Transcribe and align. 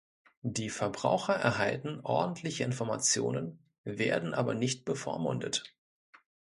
Die 0.41 0.71
Verbraucher 0.71 1.35
erhalten 1.35 1.99
ordentliche 2.01 2.63
Informationen, 2.63 3.59
werden 3.83 4.33
aber 4.33 4.55
nicht 4.55 4.83
bevormundet. 4.83 5.75